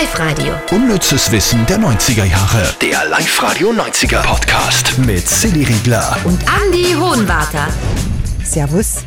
[0.00, 0.54] Live-Radio.
[0.70, 2.74] Unnützes Wissen der 90er Jahre.
[2.80, 6.16] Der Live-Radio 90er Podcast mit Silly Riegler.
[6.24, 7.68] Und Andy Hohenwarter.
[8.42, 9.04] Servus.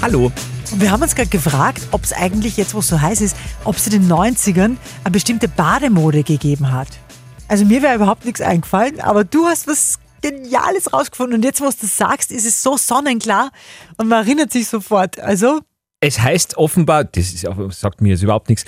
[0.00, 0.32] Hallo.
[0.72, 3.36] Und wir haben uns gerade gefragt, ob es eigentlich jetzt, wo es so heiß ist,
[3.64, 6.88] ob es in den 90ern eine bestimmte Bademode gegeben hat.
[7.46, 11.66] Also mir wäre überhaupt nichts eingefallen, aber du hast was Geniales rausgefunden und jetzt, wo
[11.66, 13.50] du das sagst, ist es so sonnenklar
[13.98, 15.20] und man erinnert sich sofort.
[15.20, 15.60] Also,
[16.00, 18.64] Es heißt offenbar, das ist, auch- sagt mir jetzt überhaupt nichts,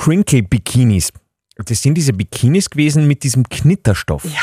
[0.00, 1.12] Crinkle Bikinis.
[1.56, 4.24] Das sind diese Bikinis gewesen mit diesem Knitterstoff.
[4.24, 4.40] ja.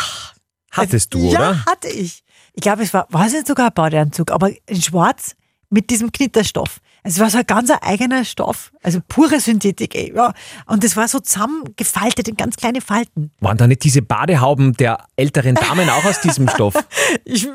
[0.69, 1.65] Hattest du, ja, oder?
[1.65, 2.23] hatte ich.
[2.53, 5.35] Ich glaube, es war, war es nicht sogar ein Badeanzug, aber in schwarz
[5.71, 6.79] mit diesem Knitterstoff.
[7.01, 10.33] Es war so ein ganz eigener Stoff, also pure Synthetik, ey, ja.
[10.67, 13.31] Und das war so zusammengefaltet in ganz kleine Falten.
[13.39, 16.75] Waren da nicht diese Badehauben der älteren Damen auch aus diesem Stoff?
[17.25, 17.47] Ich,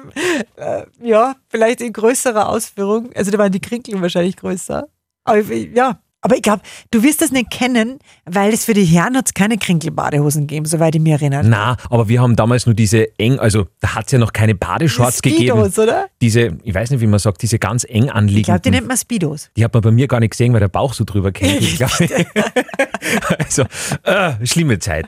[0.57, 3.13] äh, ja, vielleicht in größerer Ausführung.
[3.15, 4.89] Also da waren die Krinkeln wahrscheinlich größer.
[5.25, 6.01] Aber ja.
[6.23, 6.63] Aber ich glaube,
[6.93, 10.95] du wirst das nicht kennen, weil es für die Herren hat keine Krinkelbadehosen gegeben, soweit
[10.95, 11.43] ich mich erinnere.
[11.45, 14.55] Na, aber wir haben damals nur diese eng, also da hat es ja noch keine
[14.55, 15.49] Badeshorts gegeben.
[15.49, 16.07] Speedos, oder?
[16.21, 18.73] Diese, ich weiß nicht, wie man sagt, diese ganz eng Ich glaube, die anliegenden.
[18.73, 19.51] nennt man Speedos.
[19.57, 21.83] Die hat man bei mir gar nicht gesehen, weil der Bauch so drüber kämpft.
[23.39, 23.65] also,
[24.05, 25.07] äh, schlimme Zeit.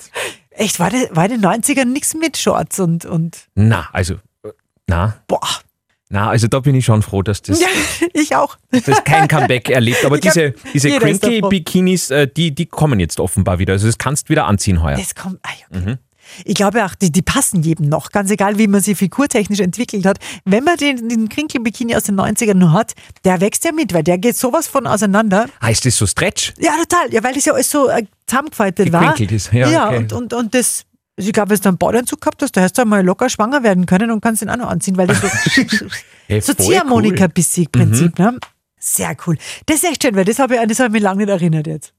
[0.51, 4.51] Echt, war, der, war in den 90ern nichts mit Shorts und, und Na, also, äh,
[4.89, 5.41] na, boah.
[6.11, 7.67] Na, also da bin ich schon froh, dass das Ja,
[8.13, 8.57] ich auch.
[8.71, 10.05] das kein Comeback erlebt.
[10.05, 11.41] Aber Ich glaub, diese, diese jeder ist davon.
[11.41, 13.73] Crinkly-Bikinis, äh, die, die kommen jetzt offenbar wieder.
[13.73, 14.97] Also das kannst du wieder anziehen heuer.
[14.97, 15.39] Das kommt.
[15.43, 15.97] Ah, ja, okay.
[16.45, 20.07] Ich glaube auch, die, die passen jedem noch, ganz egal, wie man sie figurtechnisch entwickelt
[20.07, 20.19] hat.
[20.45, 24.03] Wenn man den, den Krinkelbikini aus den 90ern noch hat, der wächst ja mit, weil
[24.03, 25.47] der geht sowas von auseinander.
[25.63, 26.55] Heißt das so Stretch?
[26.59, 27.13] Ja, total.
[27.13, 29.19] Ja, weil das ja alles so äh, zusammengefaltet war.
[29.21, 29.99] Ist, ja, okay.
[29.99, 30.85] und, und, und das.
[31.17, 33.63] Also ich glaube, wenn du einen Badeanzug gehabt hast, da hast du einmal locker schwanger
[33.63, 35.29] werden können und kannst den auch noch anziehen, weil das so,
[36.27, 37.67] Hey, so voll ziehharmonika cool.
[37.71, 38.39] Prinzip, ne?
[38.79, 39.37] Sehr cool.
[39.67, 41.67] Das ist echt schön, weil das habe ich, das hab ich mich lange nicht erinnert
[41.67, 41.95] jetzt.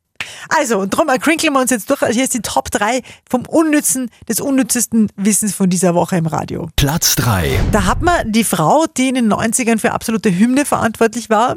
[0.50, 2.00] Also, und darum äh, crinkeln wir uns jetzt durch.
[2.12, 6.70] Hier ist die Top 3 vom unnützen, des unnützesten Wissens von dieser Woche im Radio.
[6.76, 7.60] Platz 3.
[7.72, 11.56] Da hat man die Frau, die in den 90ern für absolute Hymne verantwortlich war.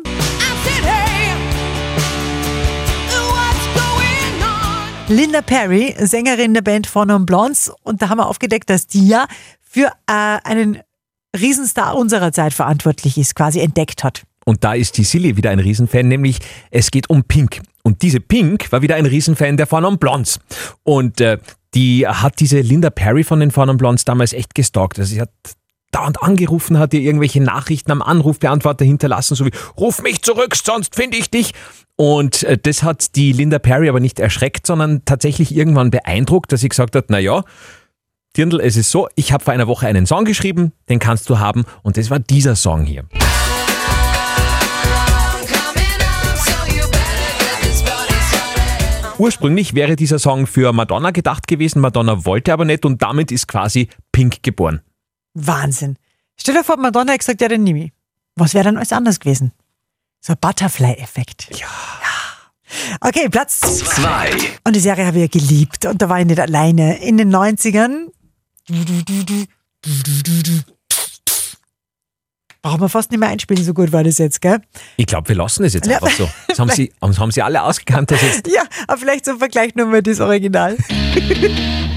[5.08, 7.72] Linda Perry, Sängerin der Band Four Non Blondes.
[7.82, 9.26] Und da haben wir aufgedeckt, dass die ja
[9.62, 10.80] für äh, einen
[11.34, 14.24] Riesenstar unserer Zeit verantwortlich ist, quasi entdeckt hat.
[14.44, 17.62] Und da ist die Silly wieder ein Riesenfan, nämlich es geht um Pink.
[17.82, 20.40] Und diese Pink war wieder ein Riesenfan der Four Non Blondes.
[20.82, 21.38] Und äh,
[21.72, 24.98] die hat diese Linda Perry von den Four Non Blondes damals echt gestalkt.
[24.98, 25.30] Also sie hat
[25.90, 30.94] dauernd angerufen, hat ihr irgendwelche Nachrichten am Anrufbeantworter hinterlassen, so wie Ruf mich zurück, sonst
[30.94, 31.52] finde ich dich.
[31.96, 36.60] Und äh, das hat die Linda Perry aber nicht erschreckt, sondern tatsächlich irgendwann beeindruckt, dass
[36.60, 37.42] sie gesagt hat, na ja,
[38.36, 41.38] Dirndl, es ist so, ich habe vor einer Woche einen Song geschrieben, den kannst du
[41.38, 43.04] haben und das war dieser Song hier.
[49.18, 53.48] Ursprünglich wäre dieser Song für Madonna gedacht gewesen, Madonna wollte aber nicht und damit ist
[53.48, 54.82] quasi Pink geboren.
[55.46, 55.96] Wahnsinn.
[56.40, 57.92] Stell dir vor, Madonna hat gesagt, ja, den nehme ich.
[58.36, 59.52] Was wäre dann alles anders gewesen?
[60.20, 61.48] So ein Butterfly-Effekt.
[61.58, 61.66] Ja.
[63.00, 64.30] Okay, Platz 2.
[64.64, 66.98] Und die Serie habe ich ja geliebt und da war ich nicht alleine.
[67.02, 68.08] In den 90ern.
[72.60, 74.60] Brauchen wir fast nicht mehr einspielen, so gut war das jetzt, gell?
[74.96, 75.94] Ich glaube, wir lassen es jetzt Ja.
[75.96, 76.28] einfach so.
[76.48, 79.74] Das haben sie, das haben sie alle ausgekannt, dass jetzt Ja, aber vielleicht zum Vergleich
[79.74, 80.76] nur mal das Original.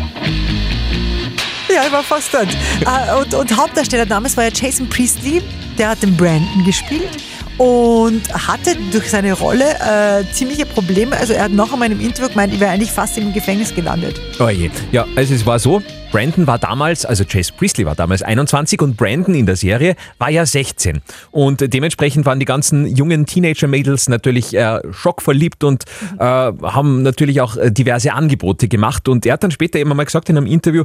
[1.76, 2.50] ja, ich war fast dort.
[2.50, 5.42] Äh, und, und Hauptdarsteller damals war ja Jason Priestley,
[5.78, 7.09] der hat den Brandon gespielt
[7.58, 11.18] und hatte durch seine Rolle äh, ziemliche Probleme.
[11.18, 13.74] Also er hat noch einmal in einem Interview gemeint, ich wäre eigentlich fast im Gefängnis
[13.74, 14.20] gelandet.
[14.40, 14.70] Oh je.
[14.92, 15.82] Ja, also es war so,
[16.12, 20.30] Brandon war damals, also Chase Priestley war damals 21 und Brandon in der Serie war
[20.30, 21.02] ja 16.
[21.32, 25.86] Und dementsprechend waren die ganzen jungen Teenager-Mädels natürlich äh, schockverliebt und
[26.20, 29.08] äh, haben natürlich auch äh, diverse Angebote gemacht.
[29.08, 30.84] Und er hat dann später immer mal gesagt in einem Interview,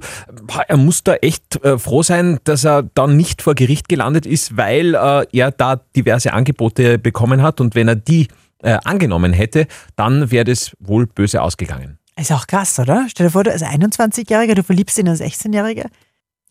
[0.69, 4.56] er muss da echt äh, froh sein, dass er dann nicht vor Gericht gelandet ist,
[4.56, 7.60] weil äh, er da diverse Angebote bekommen hat.
[7.60, 8.28] Und wenn er die
[8.62, 11.98] äh, angenommen hätte, dann wäre das wohl böse ausgegangen.
[12.18, 13.06] Ist auch krass, oder?
[13.08, 15.86] Stell dir vor, du als 21-Jähriger, du verliebst dich in eine 16-Jährige.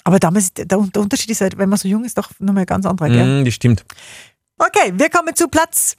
[0.03, 2.67] Aber damals, der, der Unterschied ist halt, wenn man so jung ist, doch nochmal ein
[2.67, 3.41] ganz anderer, gell?
[3.41, 3.83] Mm, das stimmt.
[4.57, 5.97] Okay, wir kommen zu Platz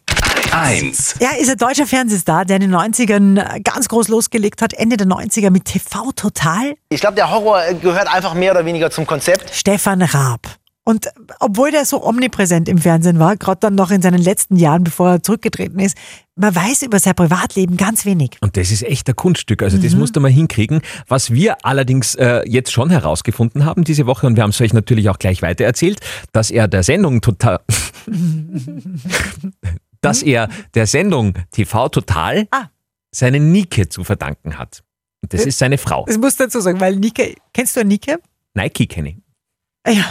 [0.52, 1.16] 1.
[1.18, 5.08] Er ist ein deutscher Fernsehstar, der in den 90ern ganz groß losgelegt hat, Ende der
[5.08, 6.74] 90er mit TV Total.
[6.88, 9.52] Ich glaube, der Horror gehört einfach mehr oder weniger zum Konzept.
[9.52, 10.46] Stefan Raab.
[10.88, 11.08] Und
[11.40, 15.10] obwohl der so omnipräsent im Fernsehen war, gerade dann noch in seinen letzten Jahren, bevor
[15.10, 15.96] er zurückgetreten ist,
[16.36, 18.36] man weiß über sein Privatleben ganz wenig.
[18.40, 19.64] Und das ist echt ein Kunststück.
[19.64, 20.82] Also das musst du mal hinkriegen.
[21.08, 24.72] Was wir allerdings äh, jetzt schon herausgefunden haben diese Woche, und wir haben es euch
[24.72, 25.98] natürlich auch gleich weitererzählt,
[26.30, 27.58] dass er der Sendung total...
[30.00, 32.66] dass er der Sendung TV Total Ah.
[33.10, 34.84] seine Nike zu verdanken hat.
[35.22, 36.04] Und das ist seine Frau.
[36.06, 38.16] Das musst du dazu sagen, weil Nike, kennst du Nike?
[38.54, 39.16] Nike kenne ich.
[39.86, 40.04] Ah Ja,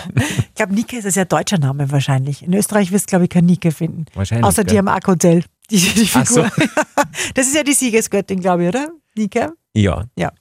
[0.48, 2.42] ich glaube, Nike ist ein sehr deutscher Name wahrscheinlich.
[2.44, 4.06] In Österreich wirst du, glaube ich, kein Nike finden.
[4.14, 5.44] Wahrscheinlich, Außer die am Ark-Hotel.
[5.70, 6.44] Die, die Ach so.
[6.44, 6.68] Figur.
[7.34, 8.90] Das ist ja die Siegesgöttin, glaube ich, oder?
[9.16, 9.48] Nike?
[9.74, 10.06] Ja.
[10.18, 10.32] Ja.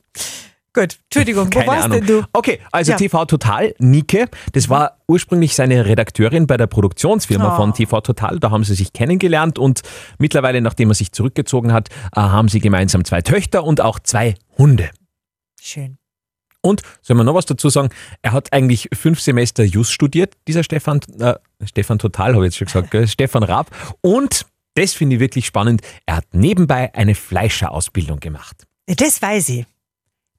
[0.73, 1.99] Gut, Entschuldigung, wo Keine warst Ahnung.
[1.99, 2.27] denn du?
[2.33, 2.97] Okay, also Ja.
[2.99, 7.57] TV Total, Nike, das war ursprünglich seine Redakteurin bei der Produktionsfirma Oh.
[7.57, 8.41] von TV Total.
[8.41, 9.83] Da haben sie sich kennengelernt und
[10.19, 14.35] mittlerweile, nachdem er sich zurückgezogen hat, äh, haben sie gemeinsam zwei Töchter und auch zwei
[14.59, 14.91] Hunde.
[15.61, 15.97] Schön.
[16.65, 17.91] Und soll man noch was dazu sagen?
[18.23, 21.35] Er hat eigentlich fünf Semester Jus studiert, dieser Stefan, äh,
[21.65, 23.07] Stefan Total, habe ich jetzt schon gesagt, gell?
[23.15, 23.71] Stefan Raab.
[24.01, 25.83] Und das finde ich wirklich spannend.
[26.07, 28.65] Er hat nebenbei eine Fleischerausbildung gemacht.
[28.87, 29.67] Das weiß ich.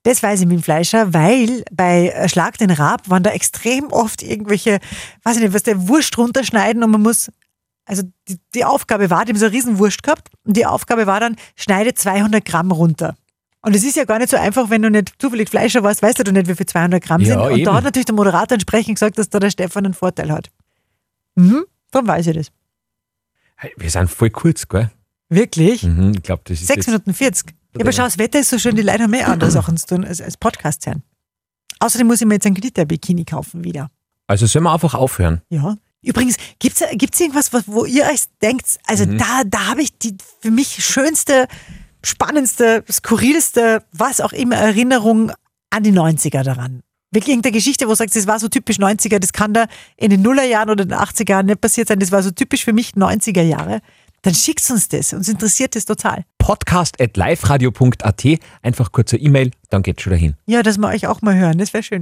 [0.02, 4.24] Das weiß ich mit dem Fleischer, weil bei Schlag den Rab waren da extrem oft
[4.24, 4.80] irgendwelche,
[5.24, 7.32] weiß ich nicht, was der Wurst runterschneiden und man muss,
[7.86, 11.06] also die, die Aufgabe war, die haben so eine riesen Wurst gehabt und die Aufgabe
[11.06, 13.16] war dann, schneide 200 Gramm runter.
[13.66, 16.20] Und es ist ja gar nicht so einfach, wenn du nicht zufällig Fleischer warst, weißt
[16.26, 17.40] du nicht, wie viel 200 Gramm Ja, sind.
[17.40, 17.66] Und eben.
[17.66, 20.50] da hat natürlich der Moderator entsprechend gesagt, dass da der Stefan einen Vorteil hat.
[21.36, 22.52] Mhm, darum weiß ich das.
[23.56, 24.92] Hey, Wir sind voll kurz, gell?
[25.30, 25.84] Wirklich?
[25.84, 27.48] Mhm, ich glaube, das ist 6 jetzt, Minuten 40.
[27.74, 29.88] Ja, aber schau, das Wetter ist so schön, die Leute haben mehr andere Sachen zu
[29.88, 31.04] tun als, als Podcast hören.
[31.80, 33.90] Außerdem muss ich mir jetzt ein Glitter-Bikini kaufen wieder.
[34.28, 35.42] Also sollen wir einfach aufhören?
[35.50, 35.76] Ja.
[36.02, 39.18] Übrigens, gibt's gibt's irgendwas, was- wo ihr euch denkt, also Mhm.
[39.18, 41.48] da, da habe ich die für mich schönste,
[42.06, 45.32] spannendste, skurrilste, was auch immer Erinnerung
[45.70, 46.82] an die 90er daran?
[47.12, 50.10] Wirklich irgendeine Geschichte, wo du sagst, das war so typisch 90er, das kann da in
[50.10, 52.92] den Nullerjahren oder den 80er Jahren nicht passiert sein, das war so typisch für mich
[52.92, 53.82] 90er Jahre.
[54.22, 56.26] Dann schickt uns das, uns interessiert das total.
[56.40, 58.26] Podcast at liveradio.at,
[58.64, 60.36] einfach kurze E-Mail, dann geht's schon dahin.
[60.48, 62.02] Ja, dass wir euch auch mal hören, das wäre schön.